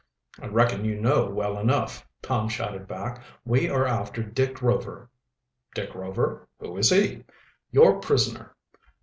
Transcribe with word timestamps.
"I 0.41 0.47
reckon 0.47 0.83
you 0.83 0.99
know 0.99 1.29
well 1.29 1.59
enough," 1.59 2.07
Tom 2.23 2.49
shouted 2.49 2.87
back. 2.87 3.21
"We 3.45 3.69
are 3.69 3.85
after 3.85 4.23
Dick 4.23 4.59
Rover." 4.63 5.11
"Dick 5.75 5.93
Rover? 5.93 6.47
Who 6.57 6.75
is 6.77 6.89
he?" 6.89 7.23
"Your 7.69 7.99
prisoner." 7.99 8.55